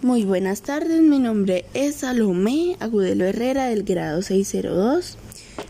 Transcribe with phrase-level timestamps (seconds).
[0.00, 5.18] Muy buenas tardes, mi nombre es Salomé Agudelo Herrera del grado 602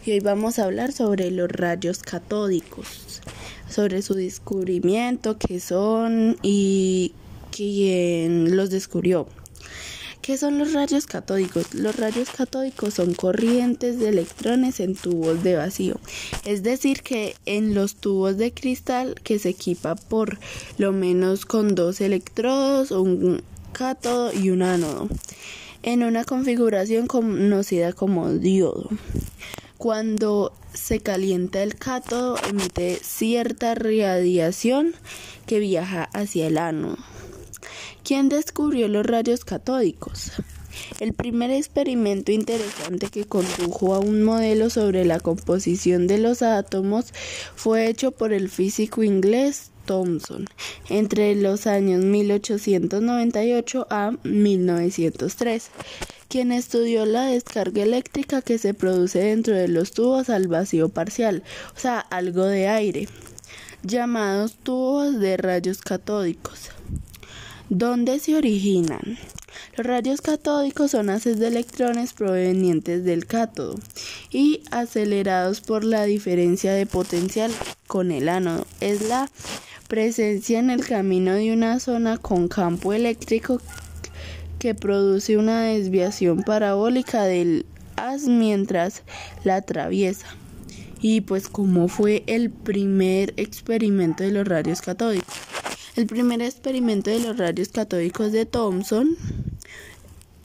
[0.04, 3.22] y hoy vamos a hablar sobre los rayos catódicos,
[3.70, 7.14] sobre su descubrimiento, qué son y
[7.50, 9.28] quién los descubrió.
[10.20, 11.72] ¿Qué son los rayos catódicos?
[11.72, 15.98] Los rayos catódicos son corrientes de electrones en tubos de vacío,
[16.44, 20.38] es decir, que en los tubos de cristal que se equipa por
[20.76, 23.42] lo menos con dos electrodos o un
[23.78, 25.08] cátodo y un ánodo
[25.84, 28.88] en una configuración conocida como diodo.
[29.76, 34.96] Cuando se calienta el cátodo emite cierta radiación
[35.46, 36.96] que viaja hacia el ánodo.
[38.02, 40.32] ¿Quién descubrió los rayos catódicos?
[41.00, 47.06] El primer experimento interesante que condujo a un modelo sobre la composición de los átomos
[47.56, 50.44] fue hecho por el físico inglés Thomson
[50.90, 55.70] entre los años 1898 a 1903,
[56.28, 61.42] quien estudió la descarga eléctrica que se produce dentro de los tubos al vacío parcial,
[61.74, 63.08] o sea, algo de aire,
[63.82, 66.70] llamados tubos de rayos catódicos.
[67.70, 69.18] ¿Dónde se originan?
[69.76, 73.74] Los rayos catódicos son haces de electrones provenientes del cátodo
[74.30, 77.52] y acelerados por la diferencia de potencial
[77.86, 78.66] con el ánodo.
[78.80, 79.30] Es la
[79.88, 83.60] presencia en el camino de una zona con campo eléctrico
[84.58, 87.64] que produce una desviación parabólica del
[87.96, 89.02] haz mientras
[89.44, 90.26] la atraviesa.
[91.00, 95.32] Y pues como fue el primer experimento de los rayos catódicos.
[95.94, 99.16] El primer experimento de los rayos catódicos de Thomson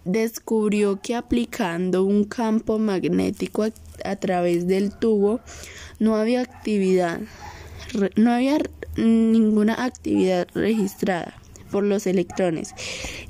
[0.06, 3.66] descubrió que aplicando un campo magnético
[4.04, 5.40] a, través del tubo
[6.00, 7.22] no había actividad,
[8.16, 8.58] no había
[8.98, 11.36] ninguna actividad registrada
[11.72, 12.76] por los electrones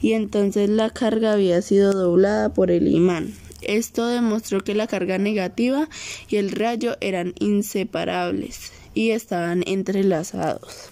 [0.02, 3.34] y entonces la carga había sido doblada por el imán.
[3.62, 5.88] Esto demostró que la carga negativa
[6.28, 10.90] y el rayo eran inseparables y estaban entrelazados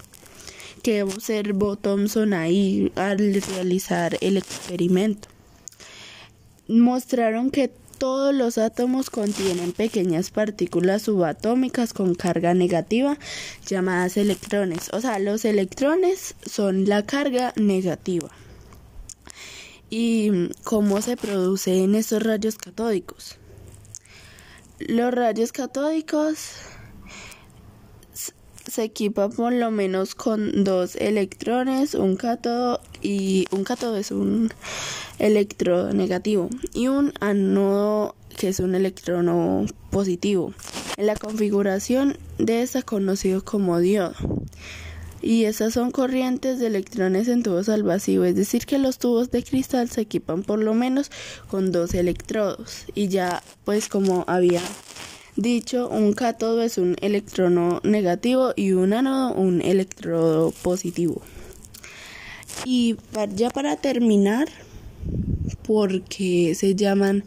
[0.82, 5.28] que observó Thomson ahí al realizar el experimento.
[6.68, 13.16] Mostraron que todos los átomos contienen pequeñas partículas subatómicas con carga negativa
[13.66, 14.90] llamadas electrones.
[14.92, 18.28] O sea, los electrones son la carga negativa.
[19.88, 23.36] ¿Y cómo se producen estos rayos catódicos?
[24.80, 26.56] Los rayos catódicos
[28.68, 34.50] se equipa por lo menos con dos electrones, un cátodo y un cátodo es un
[35.18, 40.52] electrodo negativo y un ánodo que es un electrono positivo.
[40.96, 44.14] En la configuración de esta conocido como diodo.
[45.20, 49.30] Y esas son corrientes de electrones en tubos al vacío, es decir que los tubos
[49.30, 51.12] de cristal se equipan por lo menos
[51.46, 54.60] con dos electrodos y ya pues como había
[55.36, 61.22] Dicho, un cátodo es un electrono negativo y un ánodo un electrodo positivo.
[62.66, 62.96] Y
[63.34, 64.48] ya para terminar,
[65.66, 67.24] porque se llaman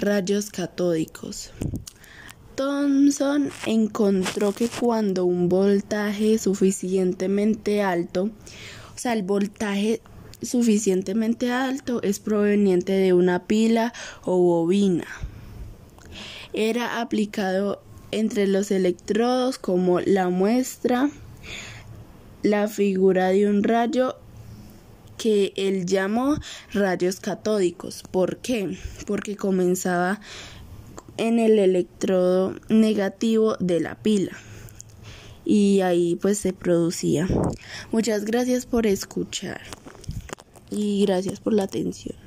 [0.00, 1.50] rayos catódicos.
[2.54, 8.30] Thomson encontró que cuando un voltaje suficientemente alto,
[8.94, 10.00] o sea, el voltaje
[10.42, 13.92] suficientemente alto es proveniente de una pila
[14.24, 15.06] o bobina
[16.52, 21.10] era aplicado entre los electrodos como la muestra,
[22.42, 24.16] la figura de un rayo
[25.22, 26.36] que él llamó
[26.72, 28.02] rayos catódicos.
[28.10, 28.76] ¿Por qué?
[29.06, 30.20] Porque comenzaba
[31.16, 34.32] en el electrodo negativo de la pila
[35.44, 37.28] y ahí pues se producía.
[37.92, 39.60] Muchas gracias por escuchar
[40.72, 42.21] y gracias por la atención.